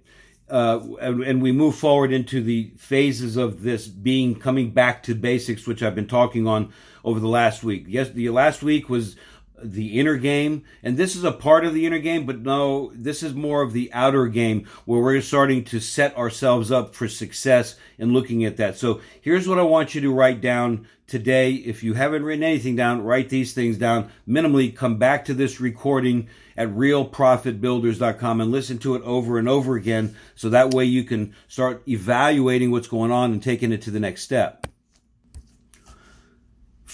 uh, 0.49 0.81
and, 1.01 1.23
and, 1.23 1.43
we 1.43 1.53
move 1.53 1.77
forward 1.77 2.13
into 2.13 2.43
the 2.43 2.73
phases 2.77 3.37
of 3.37 3.63
this 3.63 3.87
being 3.87 4.35
coming 4.35 4.73
back 4.73 5.05
to 5.05 5.15
basics, 5.15 5.65
which 5.65 5.81
I've 5.81 5.95
been 5.95 6.09
talking 6.09 6.49
on 6.49 6.73
over 7.05 7.21
the 7.21 7.29
last 7.29 7.63
week. 7.63 7.85
Yes, 7.87 8.11
the 8.11 8.31
last 8.31 8.61
week 8.61 8.89
was 8.89 9.15
the 9.63 9.99
inner 9.99 10.17
game, 10.17 10.65
and 10.83 10.97
this 10.97 11.17
is 11.17 11.25
a 11.25 11.33
part 11.33 11.65
of 11.65 11.75
the 11.75 11.87
inner 11.87 11.99
game, 11.99 12.27
but 12.27 12.41
no, 12.41 12.93
this 12.95 13.23
is 13.23 13.35
more 13.35 13.63
of 13.63 13.73
the 13.73 13.93
outer 13.93 14.27
game 14.27 14.67
where 14.85 15.01
we're 15.01 15.21
starting 15.21 15.65
to 15.65 15.81
set 15.81 16.17
ourselves 16.17 16.71
up 16.71 16.95
for 16.95 17.09
success 17.09 17.77
and 17.99 18.13
looking 18.13 18.45
at 18.45 18.57
that. 18.57 18.77
So 18.77 19.01
here's 19.21 19.49
what 19.49 19.59
I 19.59 19.63
want 19.63 19.95
you 19.95 20.01
to 20.03 20.13
write 20.13 20.41
down 20.41 20.87
today. 21.07 21.53
If 21.53 21.83
you 21.83 21.95
haven't 21.95 22.25
written 22.25 22.45
anything 22.45 22.77
down, 22.77 23.03
write 23.03 23.29
these 23.29 23.53
things 23.53 23.77
down. 23.77 24.11
Minimally, 24.29 24.75
come 24.75 24.97
back 24.97 25.25
to 25.27 25.35
this 25.35 25.61
recording 25.61 26.29
at 26.57 26.69
realprofitbuilders.com 26.69 28.41
and 28.41 28.51
listen 28.51 28.79
to 28.79 28.95
it 28.95 29.03
over 29.03 29.39
and 29.39 29.49
over 29.49 29.77
again 29.77 30.15
so 30.35 30.49
that 30.51 30.73
way 30.73 30.85
you 30.85 31.05
can 31.05 31.35
start 31.49 31.83
evaluating 31.89 32.71
what's 32.71 32.89
going 32.89 33.11
on 33.11 33.33
and 33.33 33.43
taking 33.43 33.73
it 33.73 33.83
to 33.83 33.91
the 33.91 34.01
next 34.01 34.23
step. 34.23 34.67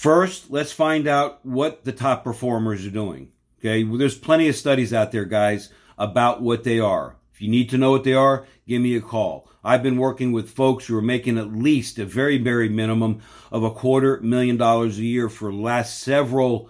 First, 0.07 0.49
let's 0.49 0.71
find 0.71 1.05
out 1.05 1.45
what 1.45 1.83
the 1.83 1.91
top 1.91 2.23
performers 2.23 2.85
are 2.85 2.91
doing. 2.91 3.33
Okay. 3.59 3.83
Well, 3.83 3.97
there's 3.97 4.17
plenty 4.17 4.47
of 4.47 4.55
studies 4.55 4.93
out 4.93 5.11
there, 5.11 5.25
guys, 5.25 5.67
about 5.97 6.41
what 6.41 6.63
they 6.63 6.79
are. 6.79 7.17
If 7.33 7.41
you 7.41 7.49
need 7.49 7.69
to 7.71 7.77
know 7.77 7.91
what 7.91 8.05
they 8.05 8.13
are, 8.13 8.47
give 8.65 8.81
me 8.81 8.95
a 8.95 9.01
call. 9.01 9.49
I've 9.65 9.83
been 9.83 9.97
working 9.97 10.31
with 10.31 10.49
folks 10.49 10.85
who 10.85 10.97
are 10.97 11.01
making 11.01 11.37
at 11.37 11.51
least 11.51 11.99
a 11.99 12.05
very, 12.05 12.37
very 12.37 12.69
minimum 12.69 13.21
of 13.51 13.63
a 13.63 13.69
quarter 13.69 14.21
million 14.21 14.55
dollars 14.55 14.97
a 14.97 15.03
year 15.03 15.27
for 15.27 15.51
last 15.51 15.99
several 15.99 16.69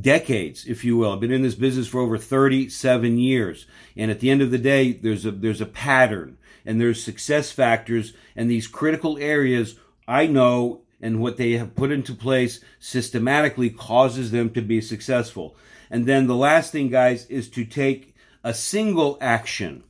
decades, 0.00 0.64
if 0.64 0.86
you 0.86 0.96
will. 0.96 1.12
I've 1.12 1.20
been 1.20 1.32
in 1.32 1.42
this 1.42 1.56
business 1.56 1.86
for 1.86 2.00
over 2.00 2.16
37 2.16 3.18
years. 3.18 3.66
And 3.94 4.10
at 4.10 4.20
the 4.20 4.30
end 4.30 4.40
of 4.40 4.50
the 4.50 4.56
day, 4.56 4.92
there's 4.92 5.26
a, 5.26 5.32
there's 5.32 5.60
a 5.60 5.66
pattern 5.66 6.38
and 6.64 6.80
there's 6.80 7.04
success 7.04 7.52
factors 7.52 8.14
and 8.34 8.50
these 8.50 8.66
critical 8.66 9.18
areas 9.18 9.78
I 10.08 10.26
know 10.26 10.83
and 11.04 11.20
what 11.20 11.36
they 11.36 11.52
have 11.52 11.74
put 11.74 11.92
into 11.92 12.14
place 12.14 12.60
systematically 12.80 13.68
causes 13.68 14.30
them 14.30 14.48
to 14.48 14.62
be 14.62 14.80
successful. 14.80 15.54
And 15.90 16.06
then 16.06 16.26
the 16.26 16.34
last 16.34 16.72
thing, 16.72 16.88
guys, 16.88 17.26
is 17.26 17.50
to 17.50 17.66
take 17.66 18.16
a 18.42 18.54
single 18.54 19.18
action 19.20 19.84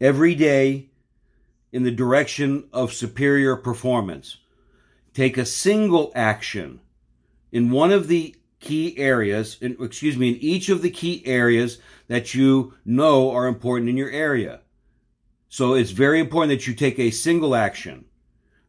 every 0.00 0.34
day 0.34 0.90
in 1.70 1.84
the 1.84 1.92
direction 1.92 2.64
of 2.72 2.92
superior 2.92 3.54
performance. 3.54 4.38
Take 5.14 5.38
a 5.38 5.46
single 5.46 6.10
action 6.16 6.80
in 7.52 7.70
one 7.70 7.92
of 7.92 8.08
the 8.08 8.34
key 8.58 8.98
areas, 8.98 9.58
in, 9.60 9.76
excuse 9.80 10.16
me, 10.16 10.30
in 10.30 10.36
each 10.38 10.68
of 10.68 10.82
the 10.82 10.90
key 10.90 11.22
areas 11.24 11.78
that 12.08 12.34
you 12.34 12.74
know 12.84 13.30
are 13.30 13.46
important 13.46 13.88
in 13.88 13.96
your 13.96 14.10
area. 14.10 14.58
So 15.48 15.74
it's 15.74 15.92
very 15.92 16.18
important 16.18 16.50
that 16.50 16.66
you 16.66 16.74
take 16.74 16.98
a 16.98 17.12
single 17.12 17.54
action. 17.54 18.06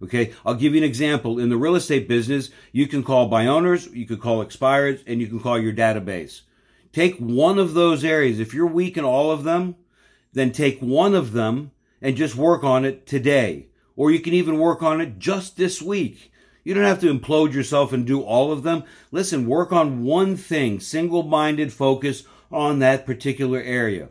Okay, 0.04 0.34
I'll 0.46 0.56
give 0.56 0.74
you 0.74 0.80
an 0.80 0.88
example. 0.88 1.40
In 1.40 1.48
the 1.48 1.58
real 1.58 1.76
estate 1.76 2.10
business, 2.10 2.50
you 2.74 2.88
can 2.88 3.04
call 3.04 3.30
by 3.30 3.48
owners, 3.48 3.88
you 3.88 4.06
can 4.06 4.18
call 4.18 4.44
expireds, 4.44 5.02
and 5.08 5.22
you 5.22 5.28
can 5.28 5.40
call 5.40 5.58
your 5.58 5.72
database. 5.72 6.42
Take 6.92 7.18
one 7.18 7.58
of 7.58 7.74
those 7.74 8.04
areas. 8.04 8.40
If 8.40 8.54
you're 8.54 8.68
weak 8.68 8.98
in 8.98 9.06
all 9.06 9.32
of 9.32 9.46
them, 9.46 9.76
then 10.34 10.52
take 10.52 10.80
one 10.80 11.16
of 11.16 11.32
them 11.32 11.72
and 12.02 12.18
just 12.18 12.36
work 12.36 12.66
on 12.66 12.84
it 12.84 13.08
today. 13.08 13.68
Or 13.96 14.12
you 14.12 14.20
can 14.20 14.34
even 14.34 14.60
work 14.60 14.84
on 14.84 15.00
it 15.00 15.20
just 15.20 15.56
this 15.56 15.82
week. 15.82 16.32
You 16.66 16.74
don't 16.74 16.84
have 16.84 17.00
to 17.02 17.14
implode 17.14 17.54
yourself 17.54 17.94
and 17.94 18.06
do 18.06 18.22
all 18.22 18.52
of 18.52 18.64
them. 18.64 18.84
Listen, 19.12 19.48
work 19.48 19.72
on 19.72 20.04
one 20.04 20.36
thing, 20.36 20.82
single 20.82 21.24
minded 21.24 21.72
focus 21.72 22.24
on 22.52 22.80
that 22.80 23.06
particular 23.06 23.62
area. 23.62 24.10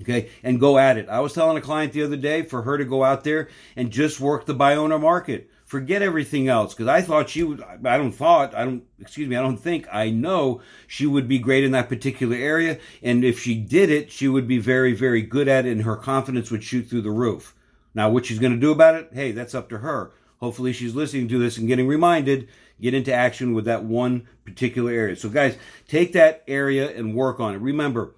Okay, 0.00 0.30
and 0.42 0.58
go 0.58 0.76
at 0.76 0.98
it. 0.98 1.08
I 1.08 1.20
was 1.20 1.32
telling 1.32 1.56
a 1.56 1.60
client 1.60 1.92
the 1.92 2.02
other 2.02 2.16
day 2.16 2.42
for 2.42 2.62
her 2.62 2.76
to 2.76 2.84
go 2.84 3.04
out 3.04 3.22
there 3.22 3.48
and 3.76 3.92
just 3.92 4.18
work 4.18 4.44
the 4.44 4.54
owner 4.54 4.98
market. 4.98 5.50
Forget 5.64 6.02
everything 6.02 6.48
else 6.48 6.74
because 6.74 6.88
I 6.88 7.00
thought 7.00 7.30
she 7.30 7.42
would. 7.44 7.62
I 7.62 7.96
don't 7.96 8.12
thought. 8.12 8.54
I 8.54 8.64
don't. 8.64 8.82
Excuse 9.00 9.28
me. 9.28 9.36
I 9.36 9.42
don't 9.42 9.56
think. 9.56 9.86
I 9.92 10.10
know 10.10 10.60
she 10.88 11.06
would 11.06 11.28
be 11.28 11.38
great 11.38 11.64
in 11.64 11.70
that 11.72 11.88
particular 11.88 12.36
area, 12.36 12.78
and 13.02 13.24
if 13.24 13.40
she 13.40 13.54
did 13.54 13.88
it, 13.88 14.10
she 14.10 14.28
would 14.28 14.48
be 14.48 14.58
very, 14.58 14.92
very 14.94 15.22
good 15.22 15.48
at 15.48 15.64
it, 15.64 15.72
and 15.72 15.82
her 15.82 15.96
confidence 15.96 16.50
would 16.50 16.64
shoot 16.64 16.88
through 16.88 17.02
the 17.02 17.10
roof. 17.10 17.54
Now, 17.94 18.10
what 18.10 18.26
she's 18.26 18.40
going 18.40 18.52
to 18.52 18.58
do 18.58 18.72
about 18.72 18.96
it? 18.96 19.10
Hey, 19.12 19.30
that's 19.30 19.54
up 19.54 19.68
to 19.68 19.78
her. 19.78 20.12
Hopefully, 20.38 20.72
she's 20.72 20.94
listening 20.94 21.28
to 21.28 21.38
this 21.38 21.56
and 21.56 21.68
getting 21.68 21.86
reminded. 21.86 22.48
Get 22.80 22.94
into 22.94 23.14
action 23.14 23.54
with 23.54 23.64
that 23.66 23.84
one 23.84 24.26
particular 24.44 24.90
area. 24.90 25.14
So, 25.14 25.28
guys, 25.28 25.56
take 25.86 26.12
that 26.12 26.42
area 26.48 26.90
and 26.90 27.14
work 27.14 27.38
on 27.38 27.54
it. 27.54 27.60
Remember, 27.60 28.14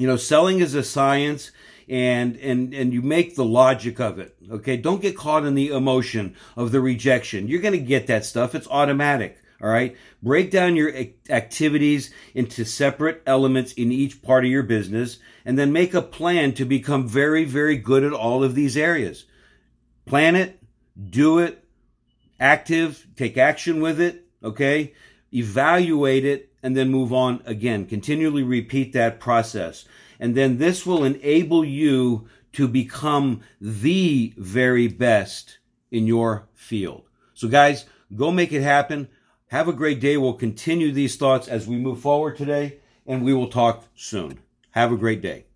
you 0.00 0.06
know, 0.06 0.16
selling 0.16 0.60
is 0.60 0.74
a 0.74 0.82
science 0.82 1.52
and 1.86 2.36
and 2.38 2.72
and 2.72 2.92
you 2.94 3.02
make 3.02 3.34
the 3.34 3.44
logic 3.44 4.00
of 4.00 4.18
it. 4.18 4.34
Okay? 4.50 4.78
Don't 4.78 5.02
get 5.02 5.14
caught 5.14 5.44
in 5.44 5.54
the 5.54 5.68
emotion 5.68 6.36
of 6.56 6.72
the 6.72 6.80
rejection. 6.80 7.48
You're 7.48 7.60
going 7.60 7.78
to 7.78 7.78
get 7.78 8.06
that 8.06 8.24
stuff. 8.24 8.54
It's 8.54 8.68
automatic. 8.68 9.36
All 9.60 9.68
right. 9.68 9.94
Break 10.22 10.50
down 10.50 10.74
your 10.74 10.90
activities 11.28 12.14
into 12.34 12.64
separate 12.64 13.22
elements 13.26 13.74
in 13.74 13.92
each 13.92 14.22
part 14.22 14.46
of 14.46 14.50
your 14.50 14.62
business 14.62 15.18
and 15.44 15.58
then 15.58 15.70
make 15.70 15.92
a 15.92 16.00
plan 16.00 16.54
to 16.54 16.64
become 16.64 17.06
very, 17.06 17.44
very 17.44 17.76
good 17.76 18.02
at 18.02 18.14
all 18.14 18.42
of 18.42 18.54
these 18.54 18.78
areas. 18.78 19.26
Plan 20.06 20.34
it, 20.34 20.62
do 21.10 21.40
it, 21.40 21.62
active, 22.38 23.06
take 23.16 23.36
action 23.36 23.82
with 23.82 24.00
it. 24.00 24.24
Okay. 24.42 24.94
Evaluate 25.30 26.24
it 26.24 26.49
and 26.62 26.76
then 26.76 26.90
move 26.90 27.12
on 27.12 27.42
again. 27.46 27.86
Continually 27.86 28.42
repeat 28.42 28.92
that 28.92 29.20
process. 29.20 29.84
And 30.18 30.34
then 30.34 30.58
this 30.58 30.84
will 30.84 31.04
enable 31.04 31.64
you 31.64 32.28
to 32.52 32.68
become 32.68 33.40
the 33.60 34.34
very 34.36 34.88
best 34.88 35.58
in 35.90 36.06
your 36.06 36.48
field. 36.54 37.04
So 37.34 37.48
guys, 37.48 37.86
go 38.14 38.30
make 38.30 38.52
it 38.52 38.62
happen. 38.62 39.08
Have 39.48 39.68
a 39.68 39.72
great 39.72 40.00
day. 40.00 40.16
We'll 40.16 40.34
continue 40.34 40.92
these 40.92 41.16
thoughts 41.16 41.48
as 41.48 41.66
we 41.66 41.76
move 41.76 42.00
forward 42.00 42.36
today 42.36 42.78
and 43.06 43.24
we 43.24 43.34
will 43.34 43.48
talk 43.48 43.84
soon. 43.94 44.40
Have 44.70 44.92
a 44.92 44.96
great 44.96 45.20
day. 45.20 45.46